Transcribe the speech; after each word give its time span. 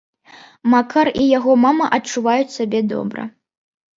Макар 0.73 1.11
і 1.23 1.25
яго 1.37 1.51
мама 1.65 1.85
адчуваюць 1.97 2.53
сябе 2.57 2.79
добра. 2.95 3.21